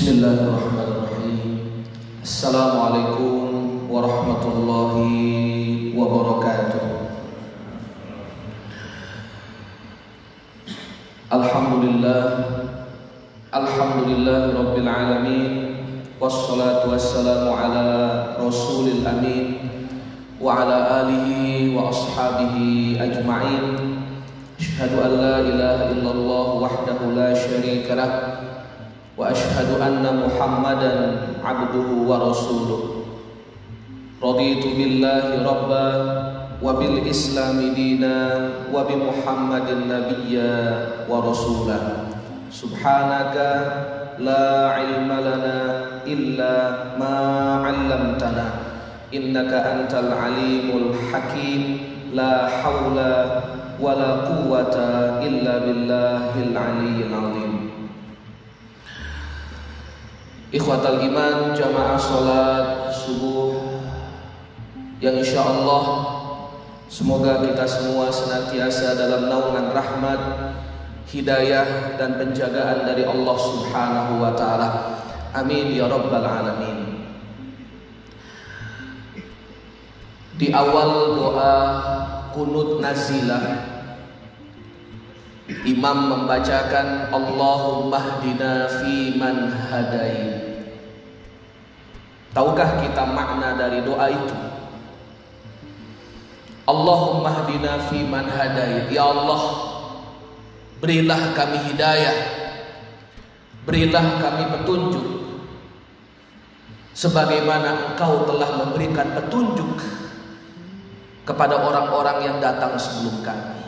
[0.00, 1.40] بسم الله الرحمن الرحيم.
[2.24, 3.32] السلام عليكم
[3.92, 4.94] ورحمة الله
[5.92, 6.84] وبركاته.
[11.36, 12.24] الحمد لله
[13.52, 15.52] الحمد لله رب العالمين
[16.16, 17.86] والصلاة والسلام على
[18.40, 19.46] رسول الأمين
[20.40, 21.28] وعلى آله
[21.76, 22.56] وأصحابه
[23.04, 23.64] أجمعين.
[24.56, 28.48] أشهد أن لا إله إلا الله وحده لا شريك له.
[29.20, 30.92] وأشهد أن محمدا
[31.44, 32.82] عبده ورسوله.
[34.22, 35.88] رضيت بالله ربا
[36.64, 38.16] وبالإسلام دينا
[38.72, 40.56] وبمحمد نبيا
[41.08, 41.80] ورسولا.
[42.48, 43.36] سبحانك
[44.24, 45.58] لا علم لنا
[46.08, 46.54] إلا
[46.96, 47.16] ما
[47.64, 48.46] علمتنا.
[49.14, 51.62] إنك أنت العليم الحكيم.
[52.16, 52.98] لا حول
[53.84, 54.76] ولا قوة
[55.28, 57.49] إلا بالله العلي العظيم.
[60.50, 63.54] Ikhwatal iman jamaah sholat subuh.
[64.98, 65.84] Yang insya Allah
[66.90, 70.20] Semoga kita semua senantiasa dalam naungan rahmat
[71.06, 74.68] Hidayah dan penjagaan dari Allah subhanahu wa ta'ala.
[75.34, 77.06] Amin ya rabbal alamin.
[80.34, 81.54] Di awal doa
[82.30, 83.42] kunut nazilah
[85.66, 90.40] Imam membacakan Allahumma hdina fi man hadai.
[92.30, 94.38] Tahukah kita makna dari doa itu?
[96.70, 98.86] Allahumma hdina fi man hadai.
[98.94, 99.42] Ya Allah,
[100.78, 102.18] berilah kami hidayah.
[103.66, 105.06] Berilah kami petunjuk.
[106.94, 109.78] Sebagaimana Engkau telah memberikan petunjuk
[111.26, 113.59] kepada orang-orang yang datang sebelum kami.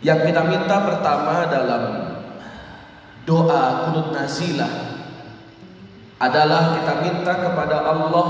[0.00, 1.82] Yang kita minta pertama dalam
[3.24, 4.68] doa kunut nazilah
[6.20, 8.28] adalah kita minta kepada Allah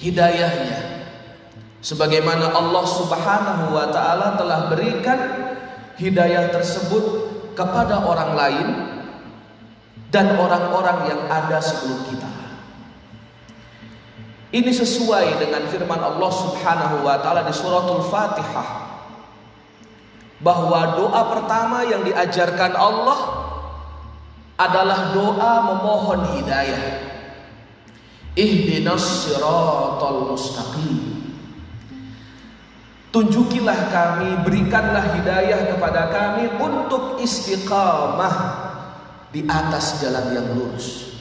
[0.00, 1.06] hidayahnya.
[1.82, 5.18] Sebagaimana Allah Subhanahu wa taala telah berikan
[5.98, 7.04] hidayah tersebut
[7.58, 8.68] kepada orang lain
[10.14, 12.30] dan orang-orang yang ada sebelum kita.
[14.52, 18.91] Ini sesuai dengan firman Allah Subhanahu wa taala di suratul Fatihah
[20.42, 23.20] bahwa doa pertama yang diajarkan Allah
[24.58, 26.84] adalah doa memohon hidayah.
[28.34, 31.22] Ihdinas siratal mustaqim.
[33.12, 38.34] Tunjukilah kami, berikanlah hidayah kepada kami untuk istiqamah
[39.30, 41.12] di atas jalan yang lurus.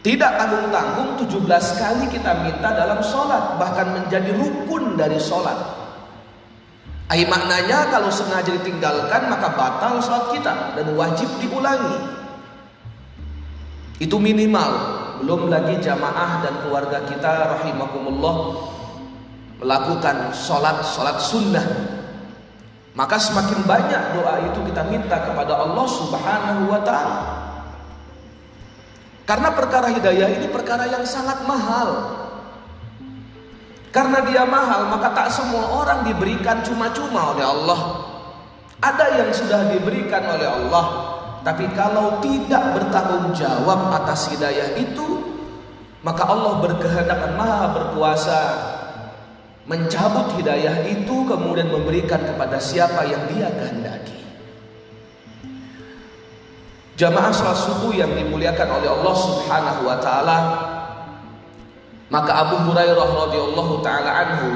[0.00, 1.46] Tidak tanggung-tanggung 17
[1.78, 5.79] kali kita minta dalam sholat, bahkan menjadi rukun dari sholat.
[7.10, 11.98] Ai maknanya kalau sengaja ditinggalkan maka batal sholat kita dan wajib diulangi.
[13.98, 15.02] Itu minimal.
[15.20, 18.62] Belum lagi jamaah dan keluarga kita rahimakumullah
[19.58, 21.66] melakukan sholat sholat sunnah.
[22.94, 27.20] Maka semakin banyak doa itu kita minta kepada Allah Subhanahu wa taala.
[29.26, 32.19] Karena perkara hidayah ini perkara yang sangat mahal.
[33.90, 37.80] Karena dia mahal, maka tak semua orang diberikan cuma-cuma oleh Allah.
[38.78, 40.84] Ada yang sudah diberikan oleh Allah,
[41.42, 45.20] tapi kalau tidak bertanggung jawab atas hidayah itu,
[46.06, 48.40] maka Allah berkehendak maha berkuasa
[49.68, 54.20] mencabut hidayah itu kemudian memberikan kepada siapa yang dia kehendaki.
[56.96, 60.38] Jamaah salat subuh yang dimuliakan oleh Allah Subhanahu wa taala,
[62.10, 64.50] maka Abu Hurairah radhiyallahu taala anhu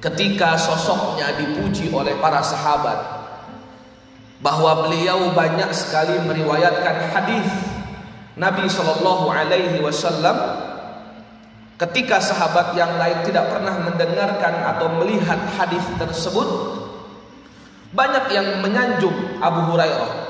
[0.00, 2.96] ketika sosoknya dipuji oleh para sahabat
[4.40, 7.48] bahwa beliau banyak sekali meriwayatkan hadis
[8.36, 10.36] Nabi Shallallahu alaihi wasallam
[11.76, 16.48] ketika sahabat yang lain tidak pernah mendengarkan atau melihat hadis tersebut
[17.92, 20.23] banyak yang menyanjung Abu Hurairah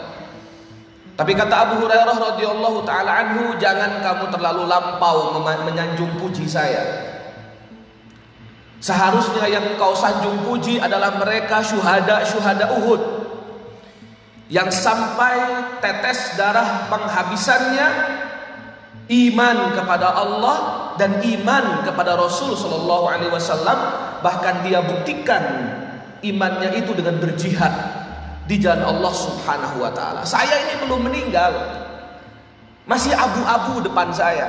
[1.14, 6.82] tapi kata Abu Hurairah radhiyallahu taala anhu, jangan kamu terlalu lampau menyanjung puji saya.
[8.82, 13.02] Seharusnya yang kau sanjung puji adalah mereka syuhada-syuhada Uhud.
[14.50, 15.38] Yang sampai
[15.80, 17.88] tetes darah penghabisannya
[19.08, 20.56] iman kepada Allah
[20.98, 23.78] dan iman kepada Rasul sallallahu alaihi wasallam
[24.20, 25.40] bahkan dia buktikan
[26.20, 28.03] imannya itu dengan berjihad
[28.44, 30.22] di jalan Allah Subhanahu wa taala.
[30.28, 31.52] Saya ini belum meninggal.
[32.84, 34.48] Masih abu-abu depan saya.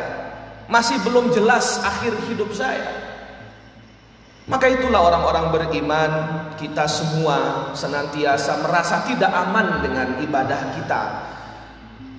[0.68, 3.06] Masih belum jelas akhir hidup saya.
[4.46, 6.12] Maka itulah orang-orang beriman
[6.54, 11.02] kita semua senantiasa merasa tidak aman dengan ibadah kita.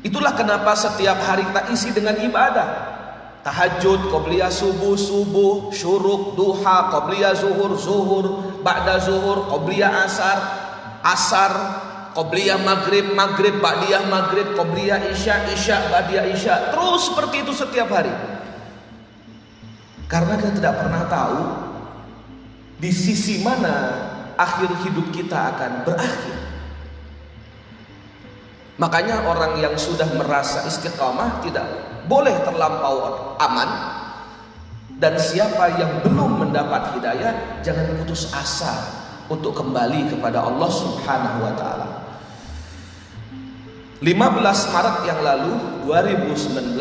[0.02, 2.98] Itulah kenapa setiap hari kita isi dengan ibadah.
[3.46, 10.65] Tahajud, qobliyah subuh, subuh, syuruk, duha, qobliyah zuhur, zuhur, ba'da zuhur, qobliyah asar,
[11.06, 11.52] asar,
[12.16, 16.74] qobliyah maghrib, maghrib, ba'diyah maghrib, qobliyah isya, isya, ba'diyah isya.
[16.74, 18.10] Terus seperti itu setiap hari.
[20.10, 21.40] Karena kita tidak pernah tahu
[22.78, 26.38] di sisi mana akhir hidup kita akan berakhir.
[28.76, 31.64] Makanya orang yang sudah merasa istiqamah tidak
[32.06, 33.70] boleh terlampau aman
[35.00, 41.52] dan siapa yang belum mendapat hidayah jangan putus asa untuk kembali kepada Allah Subhanahu wa
[41.58, 41.88] taala.
[44.04, 45.52] 15 Maret yang lalu
[45.88, 46.76] 2019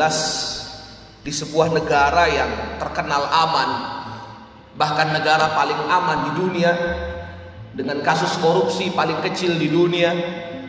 [1.24, 3.70] di sebuah negara yang terkenal aman
[4.76, 6.72] bahkan negara paling aman di dunia
[7.72, 10.12] dengan kasus korupsi paling kecil di dunia,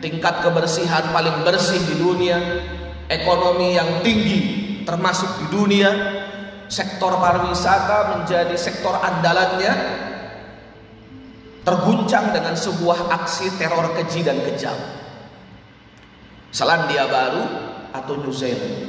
[0.00, 2.36] tingkat kebersihan paling bersih di dunia,
[3.08, 4.40] ekonomi yang tinggi
[4.88, 5.90] termasuk di dunia,
[6.72, 10.07] sektor pariwisata menjadi sektor andalannya
[11.68, 14.72] terguncang dengan sebuah aksi teror keji dan kejam.
[16.48, 17.44] Selandia Baru
[17.92, 18.88] atau New Zealand.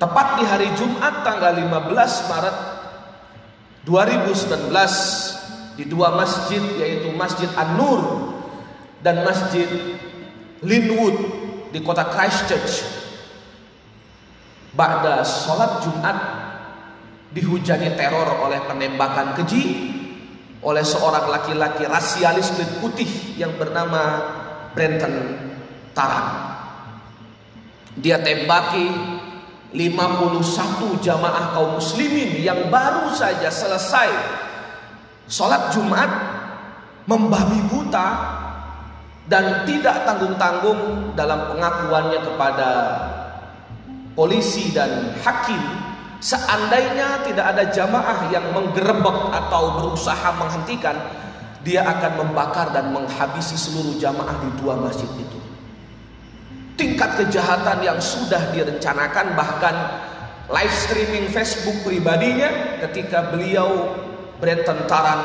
[0.00, 2.56] Tepat di hari Jumat tanggal 15 Maret
[3.84, 8.32] 2019 di dua masjid yaitu Masjid An-Nur
[9.04, 9.68] dan Masjid
[10.64, 11.16] Linwood
[11.76, 12.88] di kota Christchurch.
[14.72, 16.16] Ba'da sholat Jumat
[17.36, 20.00] dihujani teror oleh penembakan keji
[20.62, 24.22] oleh seorang laki-laki rasialis kulit putih yang bernama
[24.72, 25.14] Brenton
[25.90, 26.30] Tarrant.
[27.98, 28.88] Dia tembaki
[29.74, 34.08] 51 jamaah kaum muslimin yang baru saja selesai
[35.28, 36.08] sholat Jumat
[37.08, 38.08] membabi buta
[39.26, 42.68] dan tidak tanggung-tanggung dalam pengakuannya kepada
[44.12, 45.91] polisi dan hakim
[46.22, 50.94] seandainya tidak ada jamaah yang menggerebek atau berusaha menghentikan
[51.66, 55.38] dia akan membakar dan menghabisi seluruh jamaah di dua masjid itu
[56.78, 59.74] tingkat kejahatan yang sudah direncanakan bahkan
[60.46, 63.98] live streaming Facebook pribadinya ketika beliau
[64.38, 65.20] Brenton Taran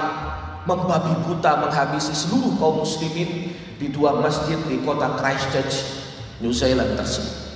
[0.67, 5.75] membabi buta menghabisi seluruh kaum muslimin di dua masjid di kota Christchurch,
[6.43, 7.46] New Zealand tersebut.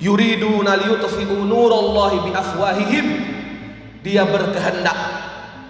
[0.00, 3.06] Yuriduna liyutfi'u nurallahi bi afwahihim.
[4.00, 4.96] Dia berkehendak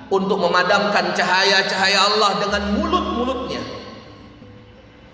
[0.07, 3.81] untuk memadamkan cahaya-cahaya Allah dengan mulut-mulutnya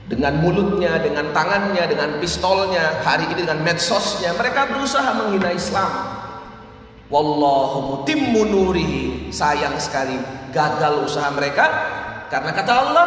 [0.06, 5.90] dengan mulutnya, dengan tangannya, dengan pistolnya, hari ini dengan medsosnya, mereka berusaha menghina Islam.
[7.10, 9.30] Wallahu mutimmu nurihi.
[9.34, 10.14] Sayang sekali
[10.54, 11.66] gagal usaha mereka
[12.30, 13.06] karena kata Allah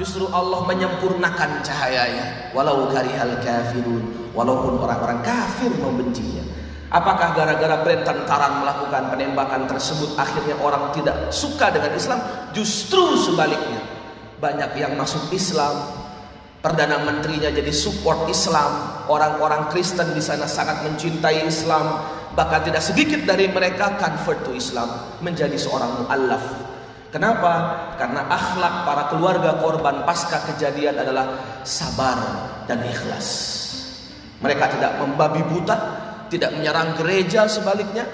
[0.00, 6.42] justru Allah menyempurnakan cahayanya walau karihal kafirun walaupun orang-orang kafir membencinya.
[6.94, 12.20] Apakah gara-gara Brenton Taran melakukan penembakan tersebut akhirnya orang tidak suka dengan Islam?
[12.54, 13.82] Justru sebaliknya.
[14.38, 15.74] Banyak yang masuk Islam,
[16.62, 21.98] Perdana Menterinya jadi support Islam, orang-orang Kristen di sana sangat mencintai Islam,
[22.32, 26.44] bahkan tidak sedikit dari mereka convert to Islam menjadi seorang muallaf.
[27.10, 27.52] Kenapa?
[27.94, 32.18] Karena akhlak para keluarga korban pasca kejadian adalah sabar
[32.66, 33.63] dan ikhlas.
[34.42, 35.76] Mereka tidak membabi buta,
[36.30, 38.06] tidak menyerang gereja sebaliknya,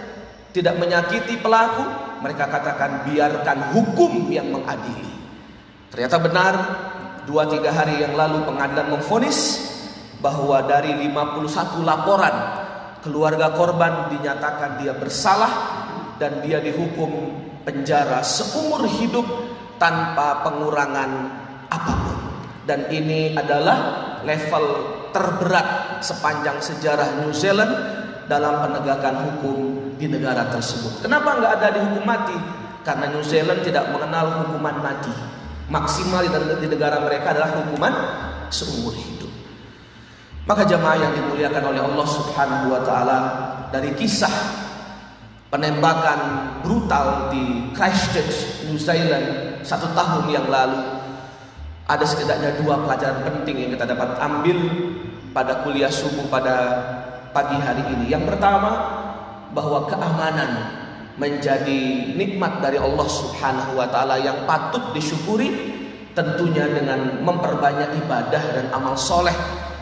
[0.52, 1.84] tidak menyakiti pelaku.
[2.20, 5.08] Mereka katakan biarkan hukum yang mengadili.
[5.88, 6.54] Ternyata benar
[7.24, 9.70] dua tiga hari yang lalu pengadilan memfonis
[10.20, 12.34] bahwa dari 51 laporan
[13.00, 15.52] keluarga korban dinyatakan dia bersalah
[16.20, 17.32] dan dia dihukum
[17.64, 19.24] penjara seumur hidup
[19.80, 21.10] tanpa pengurangan
[21.72, 22.18] apa pun.
[22.68, 23.78] Dan ini adalah
[24.22, 27.72] level terberat sepanjang sejarah New Zealand
[28.30, 29.56] dalam penegakan hukum
[29.98, 31.04] di negara tersebut.
[31.04, 32.36] Kenapa nggak ada dihukum mati?
[32.86, 35.12] Karena New Zealand tidak mengenal hukuman mati
[35.70, 36.26] maksimal
[36.58, 37.94] di negara mereka adalah hukuman
[38.50, 39.30] seumur hidup.
[40.44, 43.18] Maka jamaah yang dimuliakan oleh Allah Subhanahu wa taala
[43.70, 44.34] dari kisah
[45.46, 46.18] penembakan
[46.66, 50.99] brutal di Christchurch, New Zealand satu tahun yang lalu
[51.90, 54.58] ada setidaknya dua pelajaran penting yang kita dapat ambil
[55.34, 56.54] pada kuliah subuh pada
[57.34, 58.06] pagi hari ini.
[58.06, 58.70] Yang pertama
[59.50, 60.50] bahwa keamanan
[61.18, 65.50] menjadi nikmat dari Allah Subhanahu wa taala yang patut disyukuri
[66.14, 69.34] tentunya dengan memperbanyak ibadah dan amal soleh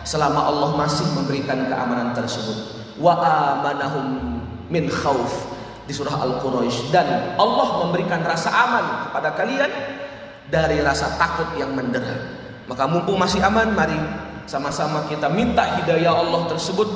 [0.08, 2.56] selama Allah masih memberikan keamanan tersebut
[2.96, 4.40] wa amanahum
[4.72, 5.46] min khauf
[5.84, 9.70] di surah Al-Quraisy dan Allah memberikan rasa aman kepada kalian
[10.48, 12.16] dari rasa takut yang mendera.
[12.68, 13.96] Maka mumpung masih aman, mari
[14.48, 16.88] sama-sama kita minta hidayah Allah tersebut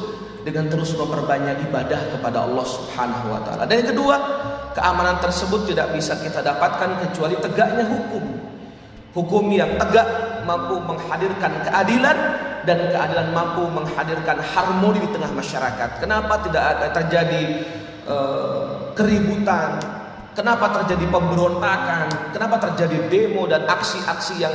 [0.42, 3.62] dengan terus memperbanyak ibadah kepada Allah Subhanahu wa taala.
[3.68, 4.16] Dan yang kedua,
[4.74, 8.24] keamanan tersebut tidak bisa kita dapatkan kecuali tegaknya hukum.
[9.12, 10.08] Hukum yang tegak
[10.48, 12.16] mampu menghadirkan keadilan
[12.64, 16.00] dan keadilan mampu menghadirkan harmoni di tengah masyarakat.
[16.00, 17.42] Kenapa tidak ada terjadi
[18.08, 20.01] uh, keributan?
[20.32, 22.32] Kenapa terjadi pemberontakan?
[22.32, 24.54] Kenapa terjadi demo dan aksi-aksi yang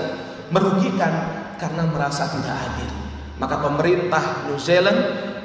[0.50, 1.46] merugikan?
[1.62, 2.90] Karena merasa tidak adil.
[3.38, 4.98] Maka pemerintah New Zealand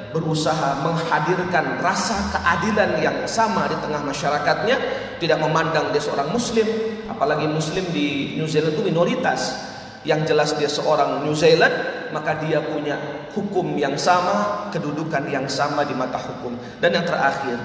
[0.09, 4.77] berusaha menghadirkan rasa keadilan yang sama di tengah masyarakatnya,
[5.17, 6.65] tidak memandang dia seorang muslim,
[7.09, 9.69] apalagi muslim di New Zealand itu minoritas.
[10.03, 11.73] Yang jelas dia seorang New Zealand,
[12.09, 16.57] maka dia punya hukum yang sama, kedudukan yang sama di mata hukum.
[16.77, 17.55] Dan yang terakhir,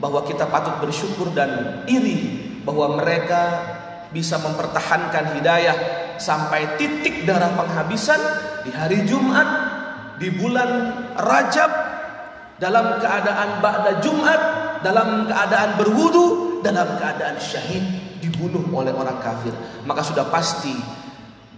[0.00, 3.40] bahwa kita patut bersyukur dan iri bahwa mereka
[4.10, 5.76] bisa mempertahankan hidayah
[6.18, 8.18] sampai titik darah penghabisan
[8.66, 9.48] di hari Jumat
[10.20, 10.70] di bulan
[11.16, 11.70] Rajab
[12.60, 14.40] dalam keadaan ba'da Jumat,
[14.84, 17.80] dalam keadaan berwudu, dalam keadaan syahid
[18.20, 19.56] dibunuh oleh orang kafir.
[19.88, 20.76] Maka sudah pasti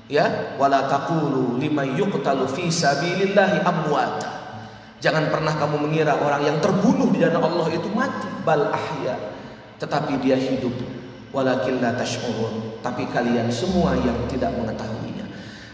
[0.06, 4.41] ya, wala taqulu liman yuqtalu fi sabilillahi amwata.
[5.02, 9.18] Jangan pernah kamu mengira orang yang terbunuh di jalan Allah itu mati, bal ahya.
[9.82, 10.73] Tetapi dia hidup.
[11.35, 12.78] Walakin la tash'urun.
[12.78, 15.02] Tapi kalian semua yang tidak mengetahui.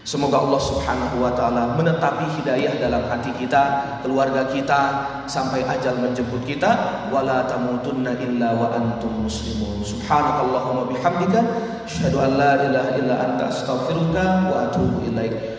[0.09, 6.41] Semoga Allah Subhanahu wa taala menetapi hidayah dalam hati kita, keluarga kita sampai ajal menjemput
[6.49, 9.85] kita wala tamutunna illa wa antum muslimun.
[9.85, 11.39] Subhanakallahumma bihamdika
[11.85, 15.58] asyhadu an la ilaha illa anta astaghfiruka wa atubu ilaik.